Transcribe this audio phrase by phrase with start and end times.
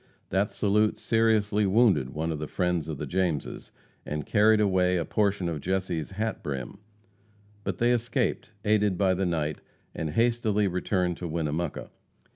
[0.29, 3.71] That salute seriously wounded one of the friends of the Jameses,
[4.03, 6.79] and carried away a portion of Jesse's hat brim.
[7.63, 9.61] But they escaped, aided by the night,
[9.93, 11.91] and hastily returned to Winnemucca.